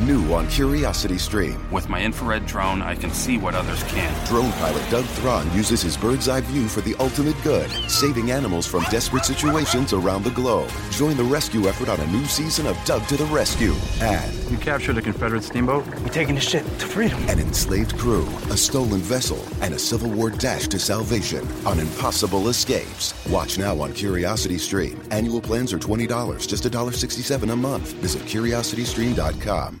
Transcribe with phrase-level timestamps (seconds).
[0.00, 1.58] New on Curiosity Stream.
[1.70, 4.26] With my infrared drone, I can see what others can't.
[4.26, 8.66] Drone pilot Doug Thron uses his bird's eye view for the ultimate good, saving animals
[8.66, 10.70] from desperate situations around the globe.
[10.90, 13.74] Join the rescue effort on a new season of Doug to the Rescue.
[14.00, 15.86] And You captured a Confederate steamboat?
[16.00, 17.22] We're taking the ship to freedom.
[17.28, 22.48] an enslaved crew, a stolen vessel, and a Civil War dash to salvation on impossible
[22.48, 23.12] escapes.
[23.28, 25.00] Watch now on Curiosity Stream.
[25.10, 27.92] Annual plans are $20, just $1.67 a month.
[27.94, 29.80] Visit curiositystream.com.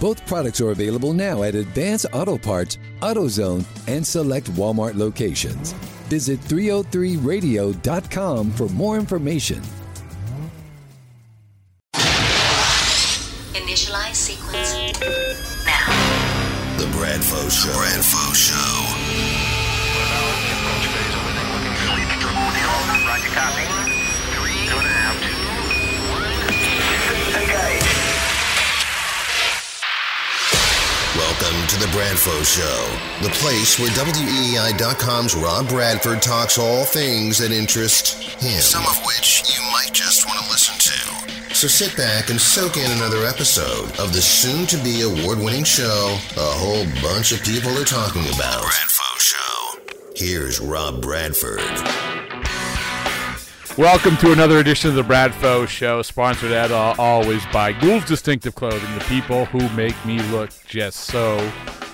[0.00, 5.72] Both products are available now at Advance Auto Parts, AutoZone, and select Walmart locations.
[6.08, 9.60] Visit 303radio.com for more information.
[13.52, 14.74] Initialize sequence
[15.66, 15.86] now.
[16.78, 17.68] The Bradfo Show.
[17.70, 18.19] Bradfo
[31.90, 38.60] Bradfo Show, the place where WEEI.com's Rob Bradford talks all things that interest him.
[38.60, 41.54] Some of which you might just want to listen to.
[41.54, 45.64] So sit back and soak in another episode of the soon to be award winning
[45.64, 48.62] show a whole bunch of people are talking about.
[48.62, 49.80] Bradfo Show.
[50.14, 51.58] Here's Rob Bradford.
[53.76, 58.54] Welcome to another edition of the Bradfo Show, sponsored as uh, always by Gould's Distinctive
[58.54, 61.38] Clothing, the people who make me look just so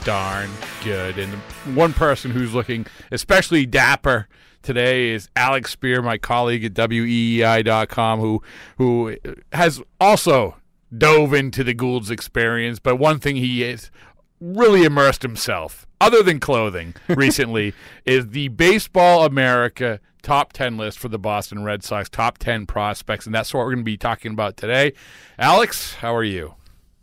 [0.06, 0.48] darn
[0.84, 1.18] good.
[1.18, 1.32] And
[1.74, 4.28] one person who's looking especially dapper
[4.62, 8.40] today is Alex Speier, my colleague at WEEI.com, who
[8.78, 9.16] who
[9.52, 10.54] has also
[10.96, 12.78] dove into the Gould's experience.
[12.78, 13.90] But one thing he is
[14.40, 17.74] really immersed himself, other than clothing, recently,
[18.04, 23.26] is the Baseball America top 10 list for the Boston Red Sox, top 10 prospects.
[23.26, 24.92] And that's what we're going to be talking about today.
[25.36, 26.54] Alex, how are you?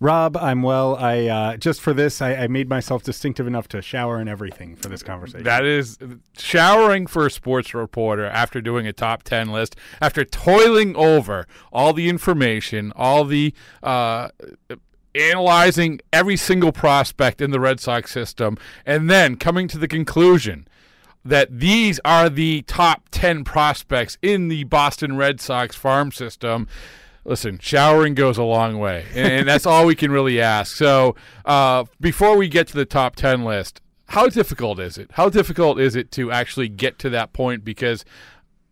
[0.03, 0.97] Rob, I'm well.
[0.97, 4.75] I uh, just for this, I, I made myself distinctive enough to shower and everything
[4.75, 5.45] for this conversation.
[5.45, 5.97] That is
[6.37, 11.93] showering for a sports reporter after doing a top 10 list, after toiling over all
[11.93, 14.27] the information, all the uh,
[15.15, 20.67] analyzing every single prospect in the Red Sox system, and then coming to the conclusion
[21.23, 26.67] that these are the top 10 prospects in the Boston Red Sox farm system.
[27.25, 30.75] Listen, showering goes a long way, and that's all we can really ask.
[30.75, 35.11] So, uh, before we get to the top 10 list, how difficult is it?
[35.13, 37.63] How difficult is it to actually get to that point?
[37.63, 38.03] Because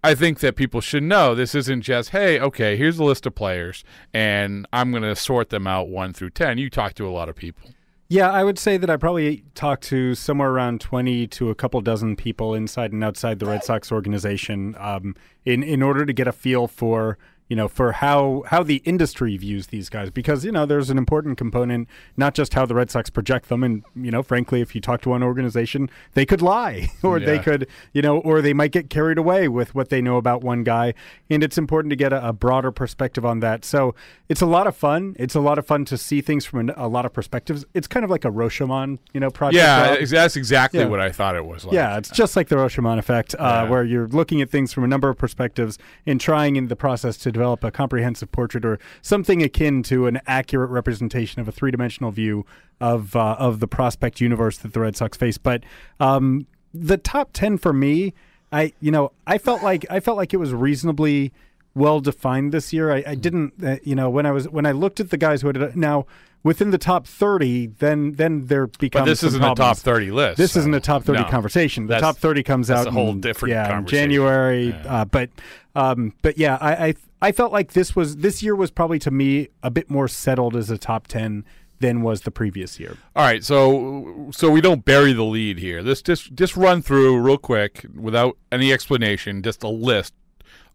[0.03, 3.35] I think that people should know this isn't just, hey, okay, here's a list of
[3.35, 6.57] players, and I'm going to sort them out one through 10.
[6.57, 7.69] You talk to a lot of people.
[8.09, 11.79] Yeah, I would say that I probably talked to somewhere around 20 to a couple
[11.79, 16.27] dozen people inside and outside the Red Sox organization um, in, in order to get
[16.27, 17.17] a feel for
[17.51, 20.97] you know, for how how the industry views these guys, because you know there's an
[20.97, 21.85] important component,
[22.15, 25.01] not just how the Red Sox project them, and you know, frankly, if you talk
[25.01, 28.89] to one organization, they could lie, or they could, you know, or they might get
[28.89, 30.93] carried away with what they know about one guy,
[31.29, 33.65] and it's important to get a, a broader perspective on that.
[33.65, 33.95] So
[34.29, 35.13] it's a lot of fun.
[35.19, 37.65] It's a lot of fun to see things from an, a lot of perspectives.
[37.73, 39.57] It's kind of like a Rashomon, you know, project.
[39.61, 40.85] Yeah, ex- that's exactly Yeah.
[40.85, 41.73] what I thought it was like.
[41.73, 43.69] Yeah, it's just like the Rashomon effect, uh, Yeah.
[43.69, 47.17] where you're looking at things from a number of perspectives and trying in the process
[47.17, 51.71] to develop a comprehensive portrait or something akin to an accurate representation of a three
[51.71, 52.45] dimensional view
[52.79, 55.39] of uh, of the prospect universe that the Red Sox face.
[55.39, 55.63] But
[55.99, 58.13] um, the top ten for me,
[58.51, 61.33] I you know I felt like I felt like it was reasonably
[61.73, 62.91] well defined this year.
[62.91, 65.41] I, I didn't uh, you know when I was when I looked at the guys
[65.41, 66.05] who had now.
[66.43, 69.03] Within the top thirty, then then there becomes.
[69.03, 70.37] But this isn't a top 30 list.
[70.39, 71.29] This isn't a top 30 no.
[71.29, 71.85] conversation.
[71.85, 74.09] The top 30 comes out a whole in, different yeah, conversation.
[74.09, 74.69] January.
[74.69, 75.01] Yeah.
[75.01, 75.29] Uh, but
[75.75, 79.11] um, but yeah, I, I I felt like this was this year was probably to
[79.11, 81.45] me a bit more settled as a top 10
[81.79, 82.97] than was the previous year.
[83.15, 85.81] All right, so so we don't bury the lead here.
[85.81, 90.13] Let's just just run through real quick without any explanation, just a list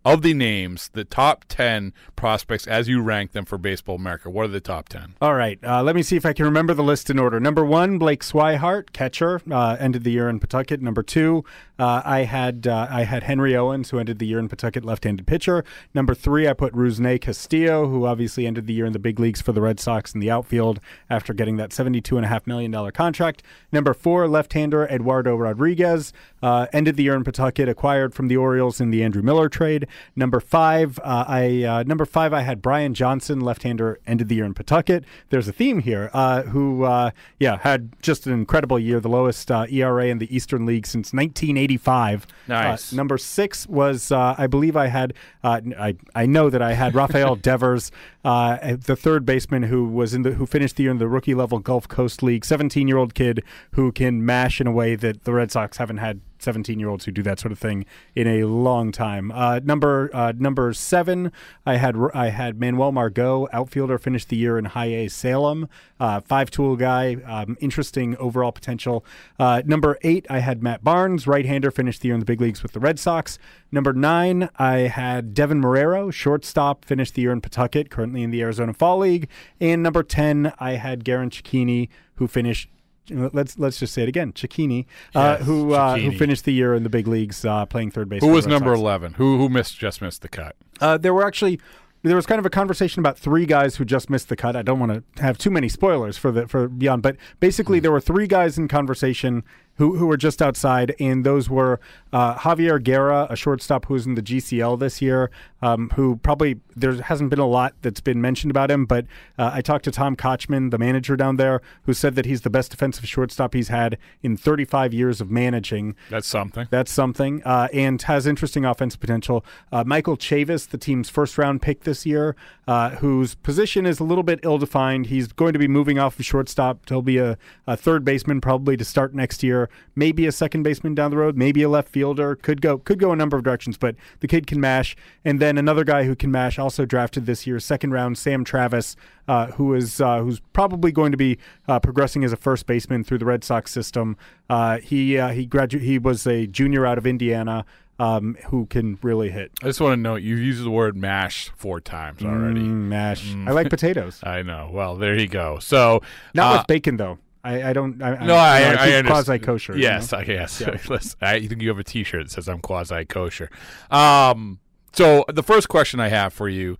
[0.07, 4.31] of the names, the top 10 prospects as you rank them for Baseball America.
[4.31, 5.17] What are the top 10?
[5.21, 7.41] All right, uh, let me see if I can remember the list in order.
[7.41, 10.81] Number one, Blake Swihart, catcher, uh, ended the year in Pawtucket.
[10.81, 11.45] Number two,
[11.77, 15.27] uh, I had uh, I had Henry Owens, who ended the year in Pawtucket, left-handed
[15.27, 15.65] pitcher.
[15.93, 19.43] Number three, I put Rusney Castillo, who obviously ended the year in the big leagues
[19.43, 20.79] for the Red Sox in the outfield
[21.11, 23.43] after getting that seventy-two and a half million dollar contract.
[23.73, 26.13] Number four, left-hander Eduardo Rodriguez,
[26.43, 29.89] uh, ended the year in Pawtucket, acquired from the Orioles in the Andrew Miller trade.
[30.15, 34.45] Number five, uh, I uh, number five, I had Brian Johnson, left-hander, ended the year
[34.45, 35.05] in Pawtucket.
[35.31, 36.11] There's a theme here.
[36.13, 40.35] Uh, who, uh, yeah, had just an incredible year, the lowest uh, ERA in the
[40.35, 42.27] Eastern League since 1985.
[42.49, 42.93] Nice.
[42.93, 46.73] Uh, number six was, uh, I believe, I had, uh, I I know that I
[46.73, 47.91] had Rafael Devers,
[48.25, 51.35] uh, the third baseman who was in the who finished the year in the rookie
[51.35, 55.25] level Gulf Coast League, 17 year old kid who can mash in a way that
[55.25, 57.85] the Red Sox haven't had 17 year olds who do that sort of thing
[58.15, 59.31] in a long time.
[59.33, 61.33] Uh, number uh, number seven,
[61.65, 65.69] I had I had Manuel Margot, outfielder, finished the year in High A Salem,
[65.99, 69.05] uh, five tool guy, um, interesting overall potential.
[69.39, 72.41] Uh, number eight, I had Matt Barnes, right hander, finished the year in the big
[72.41, 73.39] leagues with the Red Sox.
[73.73, 78.43] Number nine, I had Deven Marrero, shortstop, finished the year in Pawtucket, currently in the
[78.43, 79.29] Arizona Fall League.
[79.61, 82.69] And number ten, I had Garin Cecchini, who finished
[83.11, 86.75] let's let's just say it again, Cecchini, uh, Yes, who uh, who finished the year
[86.75, 88.23] in the big leagues uh, playing third base.
[88.23, 88.81] Who was number Sox.
[88.81, 89.15] 11?
[89.15, 90.57] Who who missed just missed the cut?
[90.81, 91.61] Uh, there were actually
[92.03, 94.55] there was kind of a conversation about three guys who just missed the cut.
[94.55, 97.93] I don't want to have too many spoilers for the for beyond, but basically there
[97.93, 99.43] were three guys in conversation
[99.77, 101.81] who who were just outside, and those were
[102.13, 105.31] uh, Javier Guerra, a shortstop who's in the GCL this year,
[105.63, 109.07] um, who probably there hasn't been a lot that's been mentioned about him, but
[109.39, 112.51] uh, I talked to Tom Kotchman, the manager down there, who said that he's the
[112.51, 115.95] best defensive shortstop he's had in 35 years of managing.
[116.11, 116.69] That's something.
[116.71, 119.45] That's something, uh, and has interesting offensive potential.
[119.71, 122.37] Uh, Michael Chavis, the team's first round pick this year,
[122.67, 125.07] uh, whose position is a little bit ill defined.
[125.07, 126.89] He's going to be moving off of shortstop.
[126.89, 127.37] He'll be a,
[127.67, 129.66] a third baseman probably to start next year.
[129.95, 131.37] Maybe a second baseman down the road.
[131.37, 132.37] Maybe a left fielder.
[132.37, 134.97] Could go could go a number of directions, but the kid can mash.
[135.25, 138.97] And then another guy who can mash, also drafted this year, second round, Sam Travis,
[139.29, 143.05] uh, who is uh, who's probably going to be uh, progressing as a first baseman
[143.05, 144.17] through the Red Sox system.
[144.49, 147.65] Uh, he uh, he gradu- He was a junior out of Indiana.
[147.99, 151.51] Um, who can really hit I just want to note you used the word mash
[151.57, 152.61] four times already.
[152.61, 153.35] Mm, mash?
[153.47, 154.21] I like potatoes.
[154.23, 154.69] I know.
[154.71, 155.61] Well, there you go.
[155.61, 156.03] So
[156.35, 157.17] Not uh, with bacon though.
[157.47, 158.03] I, I don't.
[158.03, 159.77] I, No, I, you know, I, I quasi kosher.
[159.77, 160.61] Yes, I yes.
[160.89, 163.51] Listen, I think you have a T-shirt that says I'm quasi kosher.
[163.91, 164.59] Um,
[164.93, 166.77] so the first question I have for you,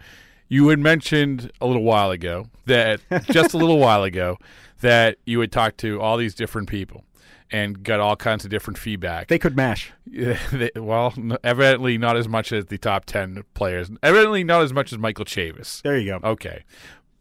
[0.49, 4.39] you had mentioned a little while ago that just a little while ago
[4.81, 7.05] that you had talked to all these different people
[7.53, 9.29] and got all kinds of different feedback.
[9.29, 9.93] They could mash.
[10.11, 11.15] They- well,
[11.45, 13.91] evidently not as much as the top ten players.
[14.03, 15.83] Evidently not as much as Michael Chavis.
[15.83, 16.29] There you go.
[16.31, 16.65] Okay,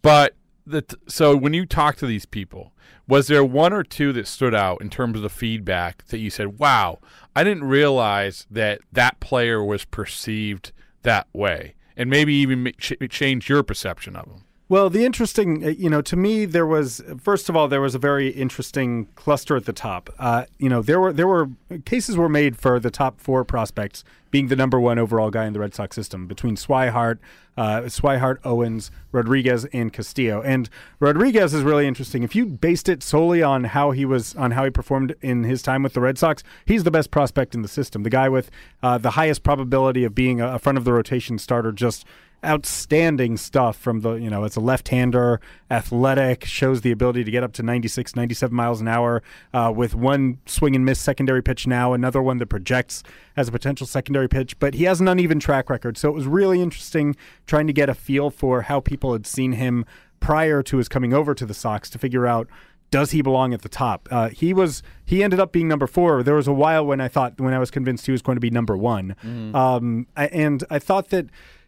[0.02, 0.34] but
[1.08, 2.74] so when you talk to these people,
[3.08, 6.30] was there one or two that stood out in terms of the feedback that you
[6.30, 7.00] said, "Wow,
[7.36, 10.72] I didn't realize that that player was perceived
[11.04, 14.45] that way," and maybe even ch- change your perception of him?
[14.68, 17.94] Well, the interesting, uh, you know, to me, there was first of all there was
[17.94, 20.10] a very interesting cluster at the top.
[20.18, 21.50] Uh, you know, there were there were
[21.86, 25.54] cases were made for the top four prospects being the number one overall guy in
[25.54, 27.20] the Red Sox system between Swihart,
[27.56, 30.42] uh, Swihart, Owens, Rodriguez, and Castillo.
[30.42, 30.68] And
[31.00, 32.24] Rodriguez is really interesting.
[32.24, 35.62] If you based it solely on how he was on how he performed in his
[35.62, 38.02] time with the Red Sox, he's the best prospect in the system.
[38.02, 38.50] The guy with
[38.82, 41.72] uh, the highest probability of being a, a front of the rotation starter.
[41.72, 42.04] Just
[42.46, 47.44] outstanding stuff from the you know it's a left-hander athletic shows the ability to get
[47.44, 49.24] up to 96 97 miles an hour
[49.54, 53.04] uh, with one swing and miss secondary pitch now another one that projects
[53.36, 56.28] as a potential secondary pitch but he has an uneven track record so it was
[56.28, 57.16] really interesting
[57.48, 59.86] trying to get a feel for how people had seen him
[60.20, 62.48] prior to his coming over to the Sox to figure out
[62.92, 64.08] does he belong at the top?
[64.12, 64.82] Uh, he was.
[65.04, 66.24] He ended up being number four.
[66.24, 68.40] There was a while when I thought, when I was convinced he was going to
[68.40, 69.16] be number one,
[69.54, 71.26] um, I, and I thought that,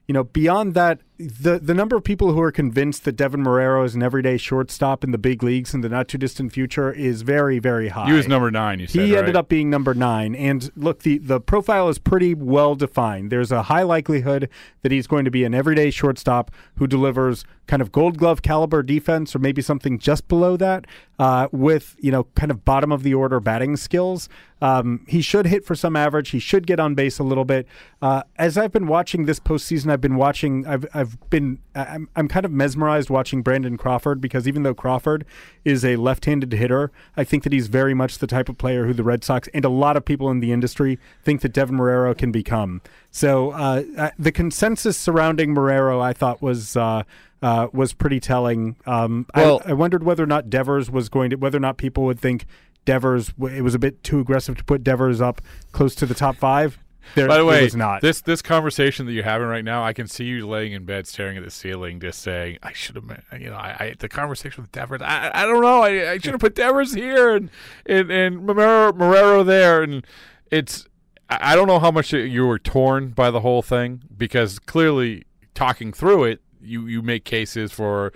[0.08, 3.84] you know, beyond that, the the number of people who are convinced that Deven Marrero
[3.84, 7.24] is an everyday shortstop in the big leagues in the not too distant future is
[7.24, 8.06] very very high.
[8.06, 8.80] He was number nine.
[8.80, 9.20] You said He right?
[9.20, 10.36] ended up being number nine.
[10.36, 13.32] And look, the, the profile is pretty well defined.
[13.32, 14.50] There's a high likelihood
[14.84, 18.82] that he's going to be an everyday shortstop who delivers kind of gold glove caliber
[18.82, 20.86] defense or maybe something just below that
[21.20, 24.30] uh, with, you know, kind of bottom of the order batting skills.
[24.62, 26.30] Um, he should hit for some average.
[26.30, 27.68] He should get on base a little bit.
[28.02, 32.10] Uh, as I've been watching this postseason, I've been watching, I've, I've I've been I'm
[32.16, 35.26] I'm kind of mesmerized watching Brandon Crawford because even though Crawford
[35.64, 38.94] is a left-handed hitter, I think that he's very much the type of player who
[38.94, 42.18] the Red Sox and a lot of people in the industry think that Deven Marrero
[42.18, 42.82] can become.
[43.12, 46.76] So uh, uh, the consensus surrounding Marrero, I thought was.
[46.76, 47.04] Uh,
[47.40, 48.76] uh, was pretty telling.
[48.88, 51.78] Um, Well- I, I wondered whether or not Devers was going to, whether or not
[51.78, 52.48] people would think
[52.84, 55.40] Devers, it was a bit too aggressive to put Devers up
[55.72, 56.80] close to the top five.
[57.16, 58.02] There, By the way, not.
[58.02, 61.08] this this conversation that you're having right now, I can see you laying in bed,
[61.08, 64.64] staring at the ceiling, just saying, "I should have, you know, I, I the conversation
[64.64, 65.02] with Devers.
[65.02, 67.50] I, I don't know, I, I should have put Devers here and
[67.86, 70.06] and and Marrero, Marrero there, and
[70.52, 70.88] it's
[71.30, 75.26] I I don't know how much you were torn by the whole thing because clearly
[75.54, 78.14] talking through it, you you make cases for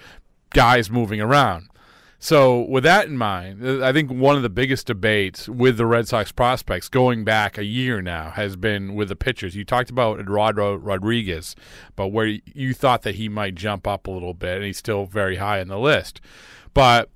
[0.51, 1.67] guys moving around.
[2.23, 5.87] So, with that in mind, uh, I think one of the biggest debates with the
[5.87, 9.55] Red Sox prospects going back a year now has been with the pitchers.
[9.55, 11.55] You talked about Eduardo Rodriguez,
[11.95, 15.07] but where you thought that he might jump up a little bit, and he's still
[15.07, 16.21] very high on the list.
[16.75, 17.09] But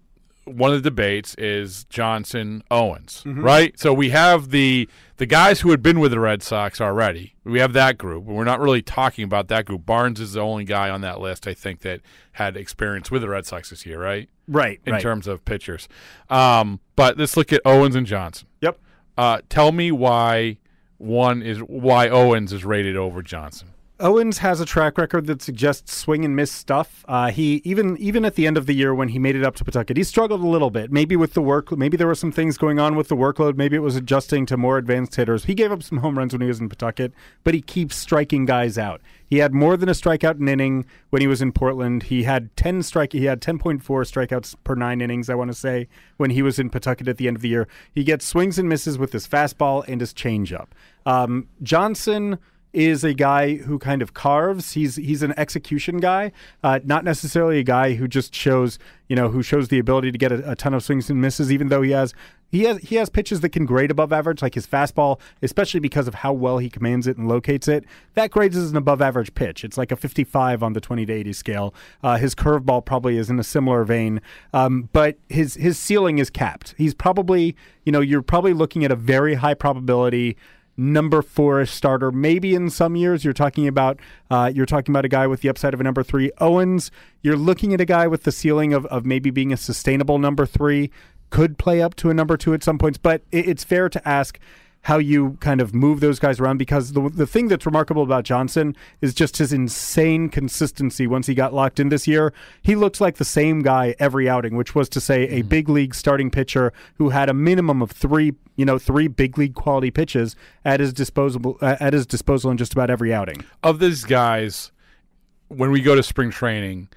[0.45, 3.77] one of the debates is Johnson Owens, right?
[3.79, 4.87] So we have the
[5.17, 7.35] the guys who had been with the Red Sox already.
[7.43, 8.25] We have that group.
[8.25, 9.85] We're not really talking about that group.
[9.85, 12.01] Barnes is the only guy on that list I think that
[12.33, 14.29] had experience with the Red Sox this year, right?
[14.47, 15.01] right, In right.
[15.01, 15.87] terms of pitchers.
[16.29, 18.47] Um, but let's look at Owens and Johnson.
[18.61, 18.79] Yep.
[19.17, 20.57] Uh, tell me why
[20.97, 23.69] one is why Owens is rated over Johnson.
[23.97, 27.05] Owens has a track record that suggests swing and miss stuff.
[27.07, 29.55] Uh, he even even at the end of the year when he made it up
[29.55, 30.91] to Pawtucket, he struggled a little bit.
[30.91, 33.55] Maybe with the work, maybe there were some things going on with the workload.
[33.55, 35.45] Maybe it was adjusting to more advanced hitters.
[35.45, 37.13] He gave up some home runs when he was in Pawtucket,
[37.45, 39.01] but he keeps striking guys out.
[39.25, 42.03] He had more than a strikeout an inning when he was in Portland.
[42.03, 43.13] He had ten strike.
[43.13, 45.29] He had ten point four strikeouts per nine innings.
[45.29, 45.87] I want to say
[46.17, 47.67] when he was in Pawtucket at the end of the year.
[47.93, 50.67] He gets swings and misses with his fastball and his changeup.
[51.05, 52.39] Um, Johnson
[52.75, 54.73] is a guy who kind of carves.
[54.73, 56.31] He's he's an execution guy,
[56.63, 58.77] uh, not necessarily a guy who just shows
[59.07, 61.51] you know who shows the ability to get a, a ton of swings and misses.
[61.51, 62.13] Even though he has
[62.51, 66.07] he has he has pitches that can grade above average, like his fastball, especially because
[66.07, 67.85] of how well he commands it and locates it.
[68.13, 69.63] That grades as an above average pitch.
[69.63, 71.73] It's like a 55 on the 20 to 80 scale.
[72.03, 74.21] Uh, his curveball probably is in a similar vein,
[74.53, 76.75] um, but his his ceiling is capped.
[76.77, 80.37] He's probably you know you're probably looking at a very high probability
[80.77, 82.11] number four starter.
[82.11, 85.49] Maybe in some years you're talking about uh, you're talking about a guy with the
[85.49, 86.31] upside of a number three.
[86.39, 86.91] Owens,
[87.21, 90.45] you're looking at a guy with the ceiling of, of maybe being a sustainable number
[90.45, 90.91] three.
[91.29, 94.07] Could play up to a number two at some points, but it, it's fair to
[94.07, 94.39] ask
[94.85, 98.23] how you kind of move those guys around because the the thing that's remarkable about
[98.23, 102.31] Johnson is just his insane consistency once he got locked in this year.
[102.61, 105.95] He looks like the same guy every outing, which was to say a big league
[105.95, 110.35] starting pitcher who had a minimum of 3, you know, 3 big league quality pitches
[110.63, 113.43] at his disposable uh, at his disposal in just about every outing.
[113.63, 114.71] Of these guys,
[115.47, 116.89] when we go to spring training,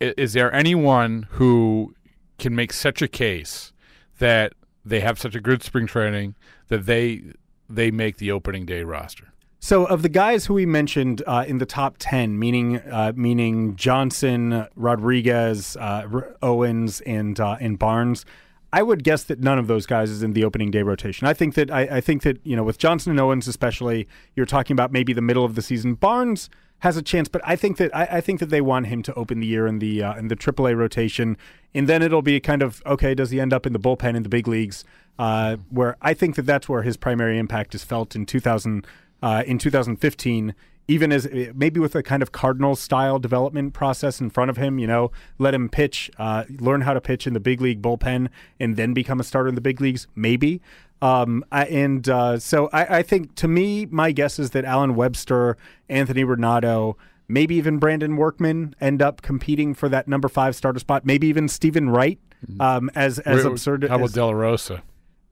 [0.00, 1.94] is, is there anyone who
[2.38, 3.72] can make such a case
[4.18, 4.52] that
[4.84, 6.34] they have such a good spring training
[6.68, 7.22] that they
[7.68, 9.32] they make the opening day roster?
[9.64, 13.76] So, of the guys who we mentioned uh, in the top ten, meaning uh, meaning
[13.76, 18.24] Johnson, Rodriguez, uh, R- Owens, and uh, and Barnes,
[18.72, 21.28] I would guess that none of those guys is in the opening day rotation.
[21.28, 24.46] I think that I, I think that you know with Johnson and Owens especially, you're
[24.46, 25.94] talking about maybe the middle of the season.
[25.94, 26.50] Barnes
[26.82, 29.14] has a chance, but I think that I, I think that they want him to
[29.14, 31.36] open the year in the uh, in the AAA rotation,
[31.72, 33.14] and then it'll be kind of okay.
[33.14, 34.84] Does he end up in the bullpen in the big leagues?
[35.16, 38.84] Uh, where I think that that's where his primary impact is felt in 2000
[39.22, 40.54] uh, in 2015.
[40.88, 44.80] Even as maybe with a kind of Cardinals style development process in front of him,
[44.80, 48.28] you know, let him pitch, uh, learn how to pitch in the big league bullpen,
[48.58, 50.60] and then become a starter in the big leagues, maybe.
[51.02, 54.94] Um, I, and uh, so I, I think to me, my guess is that Allen
[54.94, 55.56] Webster,
[55.88, 56.94] Anthony Ranaudo,
[57.28, 61.04] maybe even Brandon Workman end up competing for that number five starter spot.
[61.04, 62.20] Maybe even Steven Wright,
[62.60, 64.82] um, as as Where- absurd How about as De La Rosa?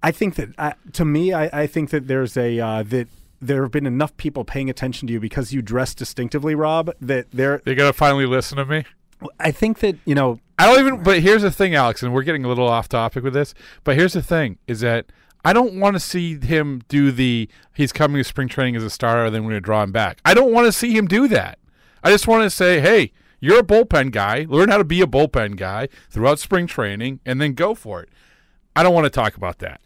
[0.03, 3.07] I think that uh, to me, I, I think that there's a uh, that
[3.41, 6.91] there have been enough people paying attention to you because you dress distinctively, Rob.
[7.01, 8.85] That there, They gotta finally listen to me.
[9.39, 11.03] I think that you know I don't even.
[11.03, 13.55] But here's the thing, Alex, and we're getting a little off topic with this.
[13.85, 15.07] But here's the thing: is that
[15.45, 18.91] I don't want to see him do the he's coming to spring training as a
[18.91, 20.21] starter, then we're going to draw him back.
[20.25, 21.59] I don't want to see him do that.
[22.03, 24.47] I just want to say, hey, you're a bullpen guy.
[24.49, 28.11] Learn how to be a bullpen guy throughout spring training, and then go for it.
[28.77, 29.81] I don't want to talk about that.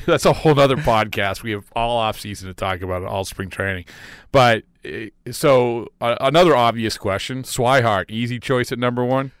[0.06, 1.42] That's a whole other podcast.
[1.42, 3.86] We have all off season to talk about it, all spring training.
[4.30, 9.32] But uh, so uh, another obvious question: Swihart, easy choice at number one.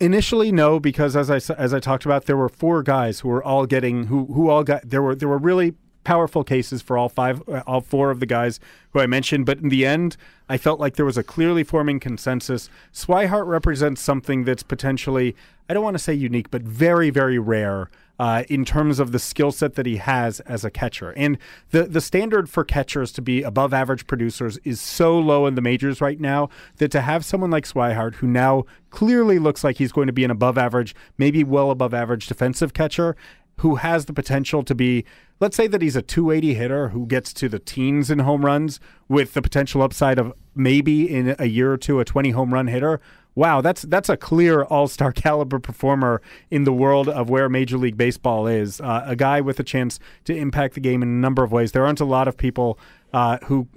[0.00, 3.42] Initially no because as I as I talked about, there were four guys who were
[3.42, 5.74] all getting who who all got there were there were really
[6.06, 8.60] powerful cases for all five, uh, all four of the guys
[8.92, 9.44] who I mentioned.
[9.44, 10.16] But in the end,
[10.48, 12.70] I felt like there was a clearly forming consensus.
[12.94, 15.34] Swihart represents something that's potentially,
[15.68, 19.18] I don't want to say unique, but very, very rare uh, in terms of the
[19.18, 21.10] skill set that he has as a catcher.
[21.16, 21.38] And
[21.70, 25.60] the the standard for catchers to be above average producers is so low in the
[25.60, 29.92] majors right now that to have someone like Swihart, who now clearly looks like he's
[29.92, 33.16] going to be an above average, maybe well above average defensive catcher,
[33.58, 35.04] who has the potential to be
[35.40, 38.80] let's say that he's a 280 hitter who gets to the teens in home runs
[39.08, 42.66] with the potential upside of maybe in a year or two a 20 home run
[42.66, 43.00] hitter
[43.36, 46.20] wow, that's that's a clear All Star caliber performer
[46.50, 48.80] in the world of where Major League Baseball is.
[48.80, 51.70] Uh, a guy with a chance to impact the game in a number of ways.
[51.70, 52.80] There aren't a lot of people
[53.12, 53.68] uh, who.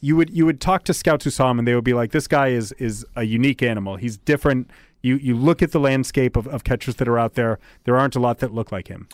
[0.00, 2.10] You would you would talk to scouts who saw him and they would be like,
[2.10, 3.96] this guy is is a unique animal.
[3.96, 4.70] He's different.
[5.04, 7.58] You you look at the landscape of, of catchers that are out there.
[7.84, 9.06] There aren't a lot that look like him.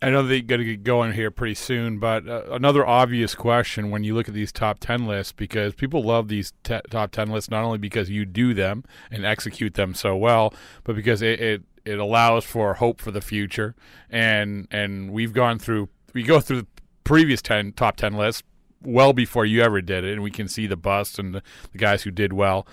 [0.00, 3.90] I know they're going to get going here pretty soon, but uh, another obvious question
[3.90, 7.50] when you look at these top 10 lists, because people love these top 10 lists
[7.50, 10.52] not only because you do them and execute them so well,
[10.84, 13.74] but because it, it, it allows for hope for the future.
[14.10, 16.68] And, and we've gone through, we go through the
[17.04, 18.42] previous 10 top 10 lists
[18.82, 21.78] well before you ever did it, and we can see the busts and the, the
[21.78, 22.66] guys who did well.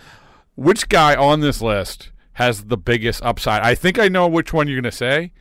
[0.55, 3.61] Which guy on this list has the biggest upside?
[3.61, 5.31] I think I know which one you're going to say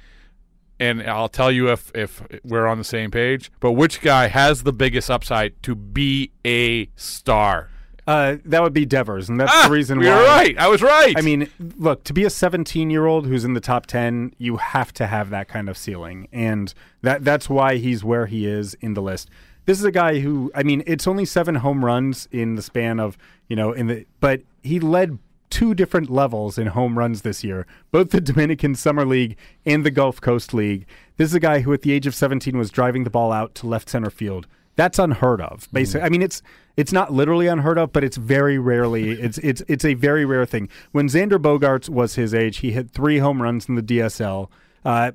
[0.83, 3.53] and I'll tell you if if we're on the same page.
[3.61, 7.71] But which guy has the biggest upside to be a star?
[8.05, 10.07] Uh, that would be Devers, and that's ah, the reason why.
[10.07, 10.59] You're right.
[10.59, 11.15] I was right.
[11.17, 14.57] I mean, look, to be a 17 year old who's in the top 10, you
[14.57, 18.75] have to have that kind of ceiling, and that that's why he's where he is
[18.81, 19.31] in the list.
[19.67, 22.99] This is a guy who, I mean, it's only seven home runs in the span
[22.99, 25.21] of, you know, in the, but he led
[25.53, 29.91] two different levels in home runs this year, both the Dominican Summer League and the
[29.91, 30.87] Gulf Coast League.
[31.19, 33.55] This is a guy who, at the age of 17, was driving the ball out
[33.57, 34.47] to left center field.
[34.77, 35.69] That's unheard of.
[35.71, 36.07] Basically, mm.
[36.07, 36.43] I mean, it's
[36.79, 39.11] it's not literally unheard of, but it's very rarely.
[39.11, 40.71] it's it's it's a very rare thing.
[40.93, 44.49] When Xander Bogaerts was his age, he hit three home runs in the DSL.
[44.87, 45.13] Uh,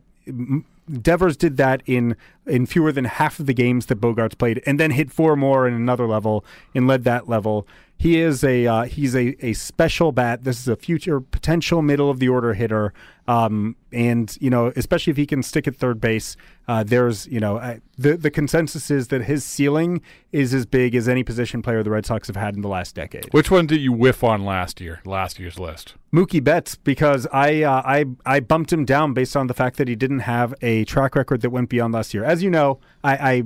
[1.02, 2.16] Devers did that in
[2.46, 5.68] in fewer than half of the games that Bogaerts played, and then hit four more
[5.68, 7.68] in another level and led that level.
[7.98, 10.44] He is a uh, he's a, a special bat.
[10.44, 12.94] This is a future potential middle of the order hitter,
[13.28, 16.38] um, and you know especially if he can stick at third base.
[16.68, 20.94] Uh, there's you know uh, the the consensus is that his ceiling is as big
[20.94, 23.34] as any position player the Red Sox have had in the last decade.
[23.34, 25.02] Which one did you whiff on last year?
[25.04, 25.96] Last year's list.
[26.14, 29.88] Mookie Betts because I uh, I I bumped him down based on the fact that
[29.88, 32.24] he didn't have a track record that went beyond last year.
[32.24, 33.44] As you know, I, I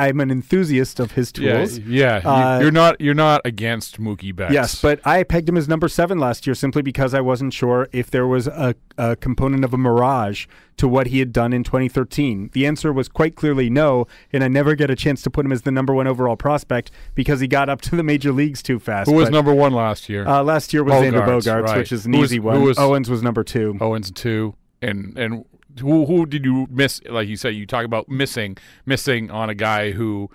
[0.00, 1.78] I'm an enthusiast of his tools.
[1.78, 2.30] Yeah, yeah.
[2.30, 4.54] Uh, you're not you're not against Mookie Betts.
[4.54, 7.86] Yes, but I pegged him as number seven last year simply because I wasn't sure
[7.92, 10.46] if there was a, a component of a mirage
[10.78, 12.48] to what he had done in 2013.
[12.54, 15.52] The answer was quite clearly no, and I never get a chance to put him
[15.52, 18.78] as the number one overall prospect because he got up to the major leagues too
[18.78, 19.10] fast.
[19.10, 20.26] Who was but, number one last year?
[20.26, 21.76] Uh, last year was Bogaerts, Xander Bogaerts, right.
[21.76, 22.62] which is an easy one.
[22.62, 23.76] Was, Owens was number two.
[23.82, 25.44] Owens two, and and
[25.78, 27.00] who who did you miss?
[27.08, 28.56] Like you said, you talk about missing
[28.86, 30.30] missing on a guy who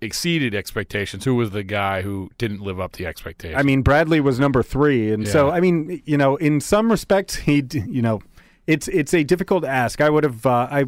[0.00, 1.24] exceeded expectations.
[1.24, 3.58] Who was the guy who didn't live up to expectations?
[3.58, 5.32] I mean, Bradley was number three, and yeah.
[5.32, 8.20] so I mean, you know, in some respects, he, you know,
[8.66, 10.00] it's it's a difficult ask.
[10.00, 10.84] I would have, uh, I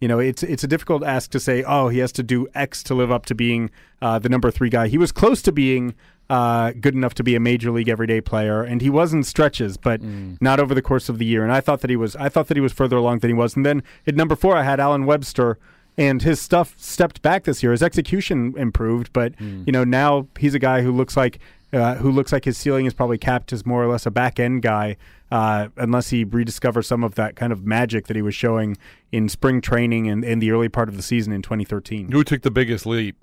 [0.00, 2.82] you know, it's it's a difficult ask to say, oh, he has to do X
[2.84, 4.88] to live up to being uh, the number three guy.
[4.88, 5.94] He was close to being
[6.32, 9.76] uh, good enough to be a major league everyday player, and he was in stretches,
[9.76, 10.38] but mm.
[10.40, 11.42] not over the course of the year.
[11.42, 13.34] And I thought that he was I thought that he was further along than he
[13.34, 13.54] was.
[13.54, 15.58] And then at number four, I had Allen Webster.
[15.98, 17.70] And his stuff stepped back this year.
[17.70, 19.66] His execution improved, but mm.
[19.66, 21.38] you know now he's a guy who looks like
[21.70, 24.40] uh, who looks like his ceiling is probably capped as more or less a back
[24.40, 24.96] end guy,
[25.30, 28.78] uh, unless he rediscovers some of that kind of magic that he was showing
[29.10, 32.10] in spring training and in the early part of the season in 2013.
[32.10, 33.16] Who took the biggest leap?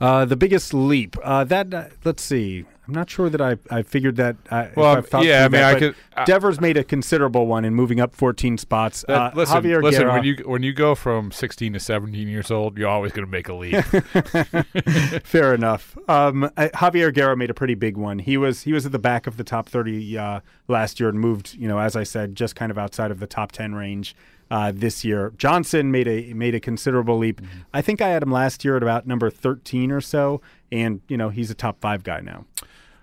[0.00, 1.16] Uh, the biggest leap.
[1.22, 2.64] Uh, that uh, let's see.
[2.86, 4.36] I'm not sure that I I figured that.
[4.48, 5.96] Uh, well, yeah, I mean, that, I could.
[6.24, 9.04] Devers made a considerable one in moving up 14 spots.
[9.08, 10.02] That, uh, listen, Javier listen.
[10.02, 13.26] Guerra, when you when you go from 16 to 17 years old, you're always going
[13.26, 13.84] to make a leap.
[15.24, 15.96] Fair enough.
[16.08, 18.20] Um, uh, Javier Guerra made a pretty big one.
[18.20, 21.18] He was he was at the back of the top 30 uh, last year and
[21.18, 24.14] moved, you know, as I said, just kind of outside of the top 10 range
[24.50, 25.32] uh, this year.
[25.36, 27.40] Johnson made a made a considerable leap.
[27.40, 27.58] Mm-hmm.
[27.74, 31.16] I think I had him last year at about number thirteen or so, and you
[31.16, 32.44] know he's a top five guy now.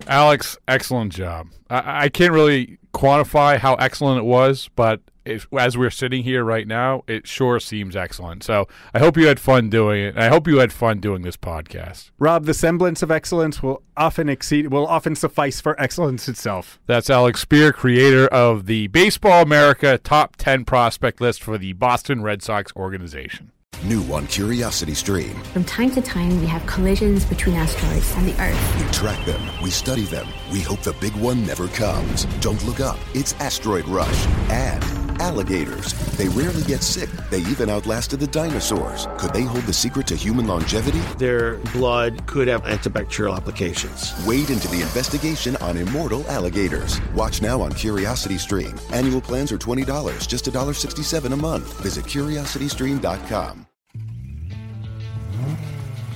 [0.08, 1.48] Alex, excellent job.
[1.70, 6.44] I, I can't really quantify how excellent it was, but it, as we're sitting here
[6.44, 8.44] right now, it sure seems excellent.
[8.44, 10.18] So I hope you had fun doing it.
[10.18, 12.12] I hope you had fun doing this podcast.
[12.20, 16.80] Rob, the semblance of excellence will often exceed, will often suffice for excellence itself.
[16.86, 22.22] That's Alex Speier, creator of the Baseball America Top 10 Prospect List for the Boston
[22.22, 23.53] Red Sox organization.
[23.84, 25.36] New on Curiosity Stream.
[25.54, 28.86] From time to time, we have collisions between asteroids and the Earth.
[28.86, 32.26] We track them, we study them, we hope the big one never comes.
[32.42, 34.28] Don't look up, it's Asteroid Rush.
[34.50, 34.84] And
[35.20, 35.94] alligators.
[36.18, 37.10] They rarely get sick.
[37.30, 39.08] They even outlasted the dinosaurs.
[39.18, 41.00] Could they hold the secret to human longevity?
[41.18, 44.14] Their blood could have antibacterial applications.
[44.26, 47.00] Wade into the investigation on immortal alligators.
[47.14, 48.78] Watch now on Curiosity Stream.
[48.92, 51.82] Annual plans are $20, just $1.67 a month.
[51.82, 53.68] Visit curiositystream.com.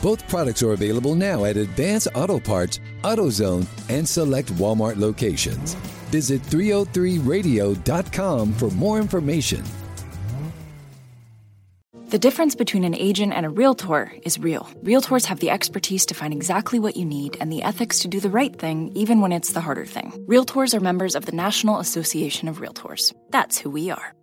[0.00, 5.74] Both products are available now at Advance Auto Parts, AutoZone, and select Walmart locations.
[6.10, 9.62] Visit 303radio.com for more information.
[12.10, 14.66] The difference between an agent and a realtor is real.
[14.82, 18.18] Realtors have the expertise to find exactly what you need and the ethics to do
[18.18, 20.12] the right thing, even when it's the harder thing.
[20.26, 23.12] Realtors are members of the National Association of Realtors.
[23.28, 24.14] That's who we are.